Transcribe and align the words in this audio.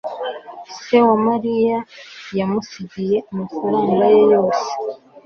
Se 0.81 0.97
wa 1.07 1.15
Mariya 1.27 1.77
yamusigiye 2.37 3.17
amafaranga 3.31 4.03
ye 4.15 4.21
yose 4.33 4.67